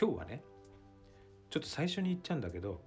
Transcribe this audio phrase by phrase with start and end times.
[0.00, 0.42] 今日はね
[1.50, 2.80] ちょっと最初に言っちゃうんだけど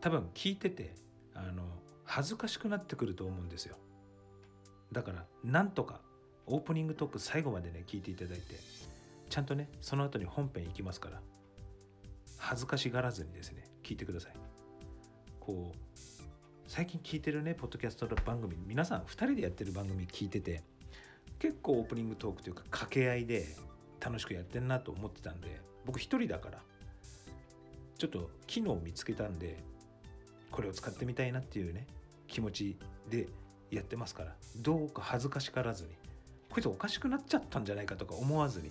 [0.00, 0.94] 多分聞いてて
[1.34, 1.62] あの
[2.04, 3.76] 恥ずかしくなってくると思うんですよ。
[4.90, 6.00] だからなんとか
[6.46, 8.56] オープニングトーク最後までね聞いていただいて
[9.28, 11.20] ちゃんとねその後に本編行きますから
[12.36, 14.32] 恥ずかしがらずにですね聞いてください。
[15.38, 15.98] こう
[16.66, 20.64] 最近聞いてるねポッドキャストの番組皆さん2人でやってる番組聞いてて
[21.38, 23.46] 結構オープニングトークというか掛け合いで
[24.00, 26.58] 楽しくやってんなと思ってたんで僕一人だから
[27.98, 29.62] ちょっと機能を見つけたんで
[30.50, 31.86] これを使ってみたいなっていうね
[32.26, 32.76] 気持ち
[33.08, 33.28] で
[33.70, 35.90] やってますからどうか恥ずかしからずに
[36.50, 38.70] こいつおかしくなっちゃったんじゃないかとか思わずに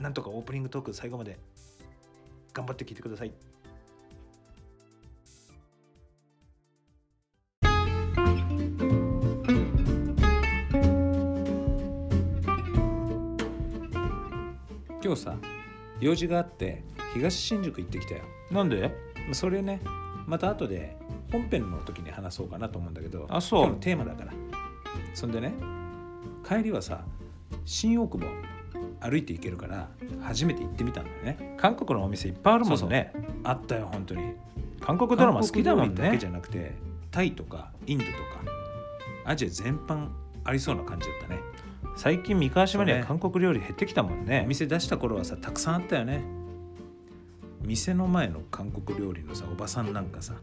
[0.00, 1.38] なんとかオープニングトーク最後まで
[2.52, 3.32] 頑張って聞いてください。
[15.16, 15.36] 日さ
[15.98, 16.84] 用事があって
[17.14, 18.22] 東新宿行ってきたよ。
[18.50, 18.94] なんで？
[19.32, 19.80] それね
[20.26, 20.96] また後で
[21.32, 23.60] 本編の時に話そうかなと思うんだけどあそう。
[23.60, 24.32] 今日のテーマだから。
[25.14, 25.52] そんでね
[26.46, 27.04] 帰りはさ
[27.64, 28.30] 新大久保
[29.00, 29.88] 歩いて行けるから
[30.20, 31.56] 初めて行ってみたんだよね。
[31.58, 33.12] 韓国のお店いっぱいあるもんね。
[33.44, 34.34] あったよ本当に。
[34.80, 35.94] 韓国ドラマ好きだもんね。
[35.94, 36.74] だけじゃなくて
[37.10, 38.16] タイとかインドとか
[39.24, 40.08] アジア全般
[40.44, 41.40] ありそうな感じだったね
[41.96, 46.22] 最近三河島には韓国料理減ってきたもんおね店出した頃はさたくさんあったよね。
[47.62, 50.34] 店の前の韓国料理のさおばさんなんかさ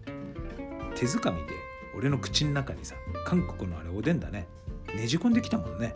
[0.95, 1.53] 手づかみで
[1.95, 2.95] 俺の口の中にさ
[3.25, 4.47] 韓国のあれおでんだね。
[4.95, 5.93] ねじ込んできたもんね。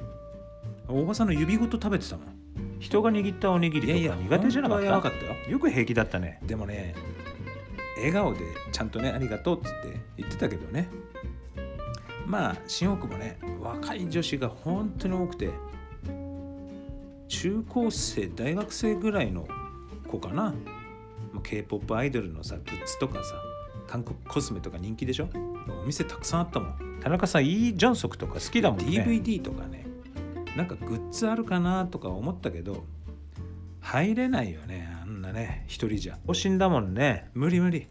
[0.88, 2.28] おばさんの指ごと食べてたもん。
[2.80, 4.86] 人が握ったおにぎりとか苦手じゃなかった？
[4.86, 5.36] やばかったよ。
[5.50, 6.40] よく平気だったね。
[6.44, 6.96] でもね
[7.98, 8.40] 笑顔で
[8.72, 10.88] ちゃんとねありがとうって言って言ってたけどね
[12.28, 15.50] まあ新大久保ね若い女子が本当に多くて
[17.30, 19.48] 中高生大学生ぐらいの
[20.08, 20.54] 子かな。
[21.44, 23.36] k p o p アイドルのさグッズとかさ
[23.88, 25.30] 韓国コスメとか人気でしょ。
[25.82, 27.00] お店たくさんあったもん。
[27.02, 28.86] 田中さんイ・ジョンソクとか好きだもんね。
[28.86, 29.86] DVD とかね。
[30.56, 32.84] なんかグッズあるかなとか思ったけど
[33.80, 36.18] 入れないよねあんなね一人じゃ。
[36.28, 37.30] おしんだもんね。
[37.34, 37.88] 無理無理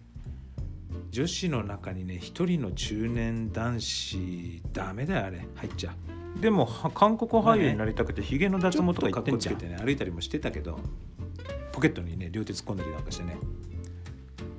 [1.16, 5.46] 女子の中にね一人の中年男子ダメだよあれ。
[5.54, 5.94] 入っちゃ
[6.42, 9.58] でもは韓国俳優になりたくてヒゲの脱毛とか言ってんじゃん。
[9.58, 10.78] ね歩いたりもしてたけど
[11.72, 13.38] ポケットにね両手突っ込んだりなんかしてね。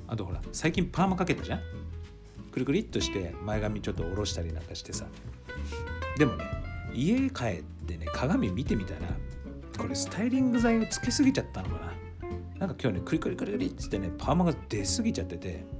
[0.07, 1.61] あとほら最近パーマかけたじゃん。
[2.51, 5.05] くるくりっとして前髪ちょっと下ろしたりなんかしてさ。
[6.17, 6.45] でもね
[6.91, 9.01] 家帰ってね鏡見てみたら
[9.77, 11.93] これスタイリング剤をつけすぎちゃったのかな。
[12.61, 15.76] なんか今日ねクリクリクリクリっつってねパーマが出すぎちゃってて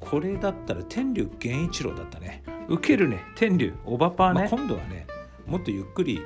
[0.00, 2.42] これだったら天竜源一郎だったね。
[2.68, 3.74] ウケるね天竜。
[3.84, 5.06] おばパーまあ、今度はね
[5.46, 6.20] もっとゆっくり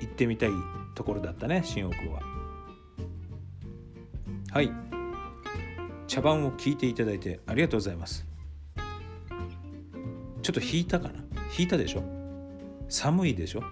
[0.00, 0.50] 行ってみたい
[0.94, 2.22] ところだったね新大久保は。
[4.50, 4.70] はい。
[6.06, 8.26] 茶番を聞いていただいてありがとうございます。
[10.42, 11.14] ちょっと引いたかな？
[11.58, 12.02] 引いたでしょ？
[12.88, 13.62] 寒いでしょ？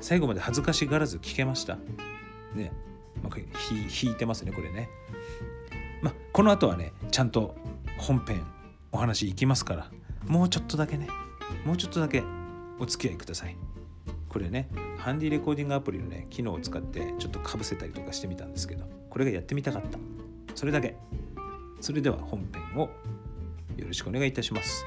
[0.00, 1.76] 最後まで恥ずかしがらず聞けました？
[2.54, 2.72] ね、
[3.22, 3.36] まあ、
[4.02, 4.88] 引いてますねこれね。
[6.02, 7.54] まあこの後はねちゃんと
[8.04, 8.44] 本編
[8.92, 9.90] お話いきますから
[10.26, 11.08] もうちょっとだけね
[11.64, 12.22] もうちょっとだけ
[12.78, 13.56] お付き合いください。
[14.28, 19.98] これねハンディレコーディングアプリのね機能を使ってちょっとかぶせたりとかしてみたんですけどこれがやってみたかった。
[20.54, 20.96] それだけ。
[21.80, 22.90] それでは本編を
[23.78, 24.84] よろしくお願いいたします。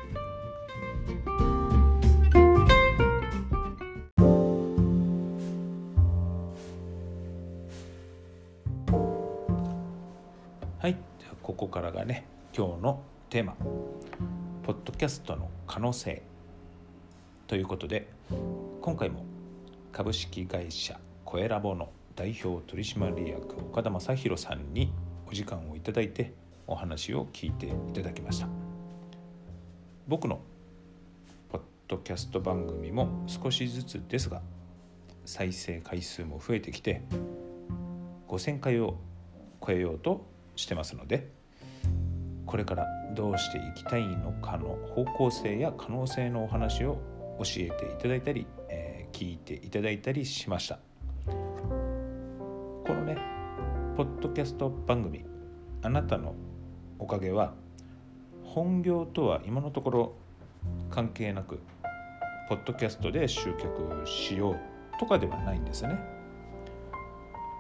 [10.78, 10.95] はい。
[11.19, 13.53] じゃあここからがね今日のテーマ
[14.63, 16.23] ポッドキャストの可能性
[17.45, 18.09] ということで
[18.81, 19.23] 今回も
[19.91, 24.91] 株式会社コエラボの代表取締役岡田正宏さんに
[25.29, 26.34] お時間をいただいて
[26.66, 28.47] お話を聞いていただきました。
[30.07, 30.40] 僕の
[31.50, 34.41] ポッドキャスト番組も少しずつですが
[35.25, 37.03] 再生回数も増えてきて
[38.28, 38.97] 5000回を
[39.64, 41.36] 超えようとしてますので
[42.47, 46.97] これからどうしていきたいのかの方向性や可能性のお話を
[47.40, 50.78] 教えていただいたり、えー聞いていただいたりしました。
[51.26, 51.34] こ
[52.94, 53.17] のね
[53.96, 55.26] ポッドキャスト番組
[55.82, 56.35] あなたの
[56.99, 57.53] おかげは
[58.44, 60.14] 本業とは今のところ
[60.91, 61.59] 関係なく
[62.47, 64.59] ポッドキャストで集客しよう
[64.99, 65.97] とかではないんですね。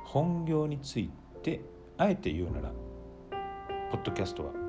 [0.05, 1.09] 本業につい
[1.41, 1.61] て
[1.97, 2.71] あえて言うなら
[3.91, 4.66] ポッドキャストは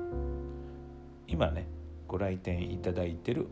[1.29, 1.67] 今ね
[2.07, 3.47] ご来店いただいてる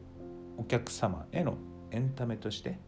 [0.57, 1.57] お客様への
[1.91, 2.79] エンタメとして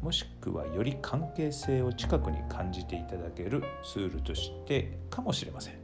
[0.00, 5.74] もしくはより関係性を近くに感じていただけるツールとしてかもしれません。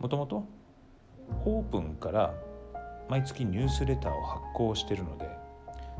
[0.00, 0.46] もともと
[1.44, 2.34] オープンから
[3.08, 5.28] 毎月ニュースレターを発行しているので、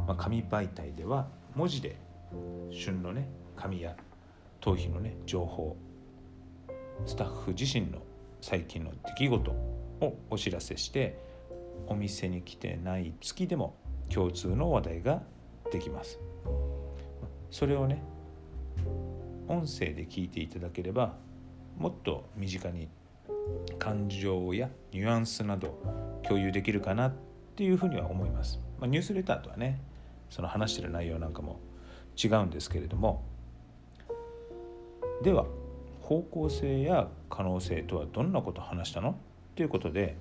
[0.07, 1.97] まあ、紙媒体では文字で
[2.71, 3.95] 旬のね紙や
[4.61, 5.77] 頭皮のね情報
[7.07, 7.99] スタッフ自身の
[8.41, 11.19] 最近の出来事をお知らせして
[11.87, 13.77] お店に来てない月でも
[14.09, 15.23] 共通の話題が
[15.71, 16.19] できます。
[17.51, 18.03] それをね
[19.49, 21.15] 音声で聞いていただければ
[21.79, 22.89] もっと身近に
[23.79, 25.79] 感情やニュアンスなど
[26.23, 27.13] 共有できるかなっ
[27.57, 29.81] ていうふうには思います、まあ、ニュースレターとはね
[30.31, 31.61] その話してる内容なんかも
[32.23, 33.23] 違うんですけれども。
[35.23, 35.47] では
[36.01, 39.17] 方向性や可能性とはどんなことを話したの？
[39.55, 40.17] ということで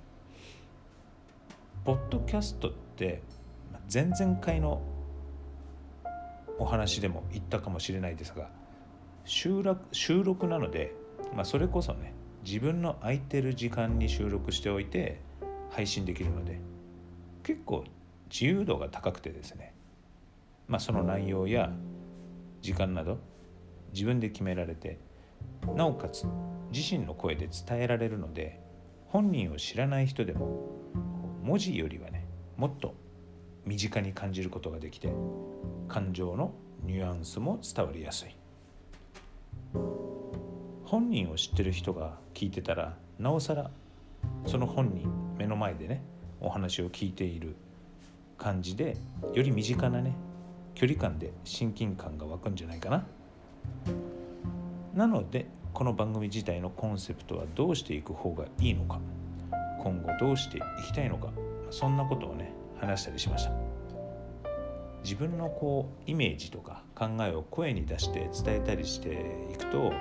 [1.84, 3.22] ポッドキャストって
[3.92, 4.82] 前々回の
[6.60, 8.50] お話でも言ったかもしれないですが
[9.26, 10.94] 収録収録なので、
[11.36, 12.14] まあ、それこそね
[12.46, 15.20] 自分の空いてる時間に収録しておいて
[15.72, 16.60] 配信できるので
[17.42, 17.86] 結構
[18.32, 19.74] 自由度が高くてですね、
[20.68, 21.72] まあ、その内容や
[22.62, 23.18] 時間など
[23.94, 25.00] 自分で決められて
[25.76, 26.26] なおかつ
[26.72, 28.63] 自身の声で伝えられるので
[29.14, 30.72] 本人を知らない人でも
[31.44, 32.26] 文字よりはね
[32.58, 32.96] もっと
[33.64, 35.14] 身近に感じることができて
[35.88, 36.52] 感情の
[36.82, 38.36] ニュアンスも伝わりやすい。
[40.84, 43.70] 本人を知ってる人が聞いてたらなおさら
[44.48, 45.08] その本人
[45.38, 46.02] 目の前でね
[46.42, 47.56] お話を聞いている
[48.40, 48.98] 感じで
[49.36, 50.16] より身近なね
[50.74, 53.06] 距離感で親近感が湧くんじゃないかな。
[54.96, 59.00] なのでこの番組自体のコンセプトはどうしていく方がいいのか
[59.80, 61.30] 今後どうしていきたいのか
[61.72, 63.52] そんなことをね話したりしました。
[65.04, 69.92] 自分のこうイメージとか考えを声に出して伝えたりしていくと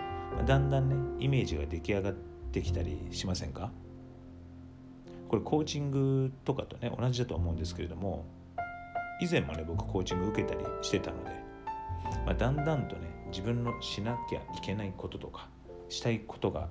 [0.46, 3.72] だんだんねイメージが出来上がってきたりしませんか？
[5.30, 8.26] これコーチングとかとね同じだと思うんですけれども
[9.22, 11.30] 以前もね僕コーチング受けたりしてたので、
[12.26, 15.48] まあ、だんだんとね自分のしなきゃいけないこととか
[15.92, 16.68] したいことが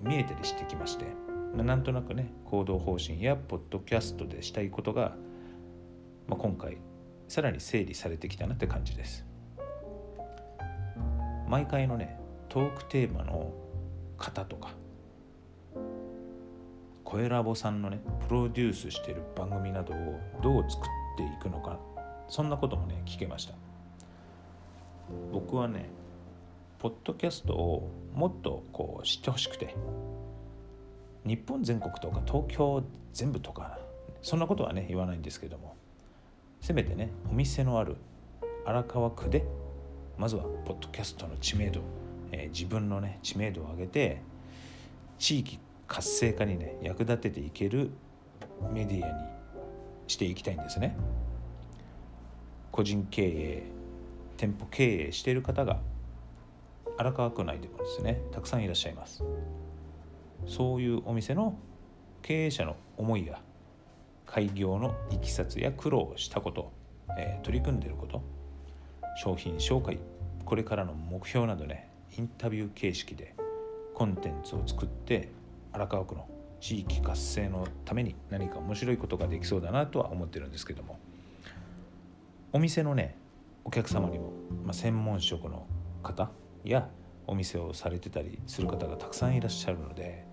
[0.00, 1.04] 見えたりしてきまして、
[1.54, 5.14] まあ、なんとなくね行動方針やポッドキャストでしたいことが、
[6.26, 6.78] まあ、今回
[7.28, 9.26] さらに整理されてきたなって感じです。
[11.46, 12.18] 毎回のね
[12.48, 13.52] トークテーマの
[14.16, 14.70] 方とか
[17.04, 20.88] 声ラボさんのねプロデュースしてる番組などをどう作っ
[21.18, 21.78] ていくのか
[22.28, 23.54] そんなこともね聞けました。
[25.30, 25.90] 僕はね
[26.82, 29.76] ポッドキャストをもっとこう知ってほしくて
[31.24, 32.82] 日本全国とか東京
[33.12, 33.78] 全部とか
[34.20, 35.76] そんなことはね言わないんですけども
[36.60, 37.98] せめてねお店のある
[38.66, 39.44] 荒川区で
[40.18, 41.82] まずはポッドキャストの知名度、
[42.32, 44.20] えー、自分のね知名度を上げて
[45.20, 47.92] 地域活性化にね役立てていける
[48.72, 49.28] メディアに
[50.08, 50.96] していきたいんですね。
[52.72, 53.62] 個人経営
[54.36, 55.78] 店舗経営している方が
[56.98, 59.24] 荒川区内でもですねたくさんいらっしゃいます。
[60.46, 61.56] そういうお店の
[62.22, 63.40] 経営者の思いや
[64.26, 66.72] 開業のいきさつや苦労をしたこと、
[67.18, 68.22] えー、取り組んでいること
[69.16, 69.98] 商品紹介
[70.44, 73.34] これからの目標などねインタビュー形式で
[73.94, 75.30] コンテンツを作って
[75.72, 76.28] 荒川区の
[76.60, 80.98] 地域活性のために何か面白いことができそうだなとは思ってるんですけども
[82.52, 83.16] お店のね
[83.64, 84.32] お客様にも、
[84.64, 85.66] まあ、専門職の
[86.02, 86.30] 方
[86.70, 86.88] や
[87.26, 90.24] お店をされてたりする方がたくさんいらっしゃるので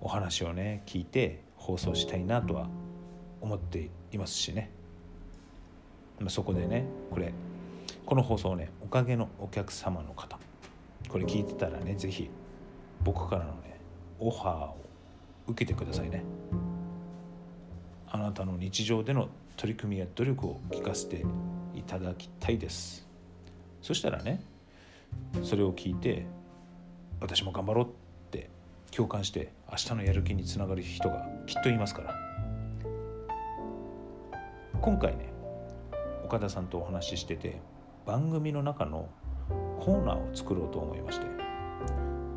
[0.00, 2.68] お話をね聞いて放送したいなとは
[3.40, 4.70] 思っていますしね、
[6.18, 7.32] まあ、そこでねこれ
[8.04, 10.38] この放送ねおかげのお客様の方
[11.08, 12.30] これ聞いてたらね是非
[13.04, 13.78] 僕からのね
[14.18, 14.76] オファーを
[15.46, 16.22] 受けてくださいね。
[18.08, 21.24] あなたの日常での取り組みや努力を聞かせて
[21.74, 23.08] いただきたいです。
[23.80, 24.42] そしたらね
[25.42, 26.26] それを聞いて
[27.20, 27.88] 私も頑張ろうっ
[28.30, 28.50] て
[28.90, 32.32] 共感して明日のやる気につながる人がきっといますから。
[34.82, 35.32] 今回ね
[36.24, 37.60] 岡田さんとお話ししてて
[38.04, 39.08] 番組の中の
[39.78, 41.26] コーナーを作ろうと思いまして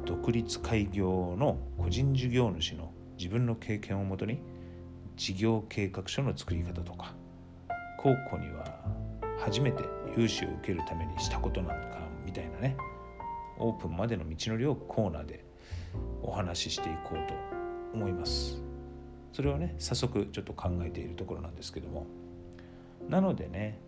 [0.06, 4.44] 独立開業の個人事業主の自分の経験をもとに
[5.16, 7.16] 事業計画書の作り方とか
[7.98, 8.64] 高校には
[9.40, 9.84] 初めて
[10.16, 12.76] 融資を受けるためにしたことなんかみたいなね。
[13.58, 15.46] オープンまでの道のりをコーナーで
[16.22, 17.34] お話ししていこうと
[17.94, 18.62] 思います。
[19.32, 22.06] それをね早速ちょっと考えているところなんですけども。
[23.08, 23.80] なのでね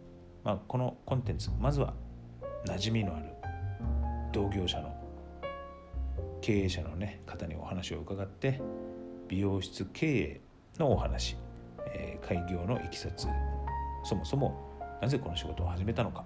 [0.47, 1.93] まあ、このコンテンツまずは
[2.65, 3.25] 馴染みのある
[4.31, 4.95] 同業者の
[6.39, 8.61] 経営者の、ね、方にお話を伺って
[9.27, 10.41] 美容室経営
[10.79, 11.35] のお話、
[11.93, 13.27] えー、開業のいきさつ
[14.05, 16.23] そもそもなぜこの仕事を始めたのか、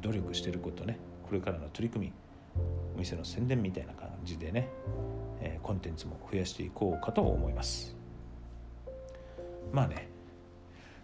[0.00, 2.12] 努力してることねこれからの取り組み
[2.94, 4.68] お店の宣伝みたいな感じでね、
[5.40, 7.96] え、コンテンツも増やしていこうかと思います。
[9.72, 10.08] まあね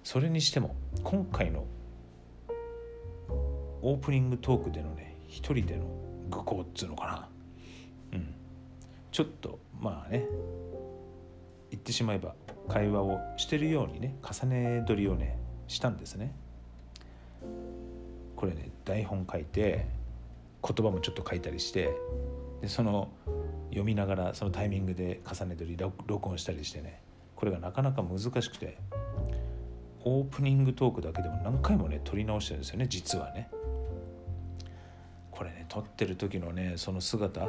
[0.04, 1.64] それにしても今回の
[3.82, 5.84] オープニングトークでのね一人での
[6.30, 7.06] 愚行っつうのか
[8.12, 8.18] な。
[8.18, 8.34] うん。
[9.10, 10.26] ちょっとまあね
[11.70, 12.34] 言ってしまえば
[12.68, 16.34] 会話をしてるようにね重ね撮りをねしたんですね。
[18.40, 19.85] これね台本書いて
[20.66, 21.94] 言葉もちょっと書いたりして
[22.62, 23.11] でその
[23.68, 27.02] 読みながらそのタイミングで重ね撮り録音したりしてね
[27.37, 28.78] これがなかなか難しくて
[30.06, 33.50] オープニングトークだけでも何回もね撮り直してるんですよね実はね。
[35.30, 37.47] これね撮ってる時のねその姿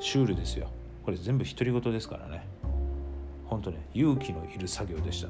[0.00, 0.72] シュールですよ。
[1.04, 2.44] これ全部独り言ですからね。
[3.44, 5.28] ほんとね勇気のいる作業でした。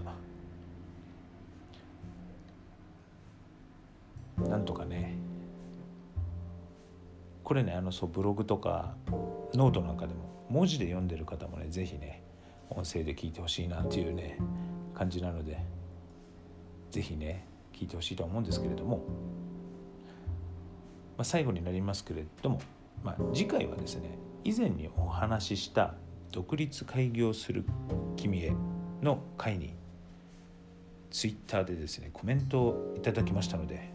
[4.48, 5.16] なんとかね。
[7.50, 8.94] これねあのそうブログとか
[9.54, 12.22] ノートなんかでも文字で読んでる方もね是非ね
[12.68, 14.38] 音声で聞いてほしいなっていうね
[14.94, 15.58] 感じなので
[16.92, 18.98] 是非ね聞いてほしいと思うんですけれども、
[21.16, 22.60] まあ、最後になりますけれども、
[23.02, 25.94] まあ、次回はですね以前にお話しした
[26.30, 27.64] 独立開業する
[28.16, 28.52] 君へ
[29.02, 29.74] の会に
[31.10, 33.92] ツイッターでですねコメントをいただきましたので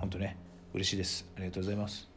[0.00, 0.36] 本当ね
[0.74, 1.28] 嬉しいです。
[1.36, 2.08] ありがとうございます。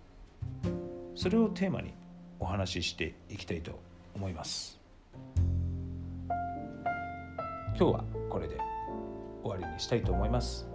[1.16, 1.94] それをテーマに
[2.40, 3.80] お話ししていきたいと
[4.16, 4.80] 思います。
[7.78, 8.58] 今日はこれで
[9.44, 10.68] 終わりにしたいと思います。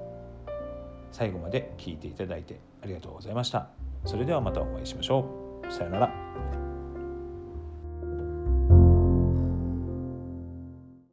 [1.11, 3.69] 最後まで聞いていただいてありがとうございました。
[4.05, 5.73] それではまたお会いしましょう。
[5.73, 6.27] さようなら。